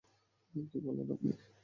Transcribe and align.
কী 0.69 0.77
বললেন 0.79 1.07
আপনি? 1.11 1.31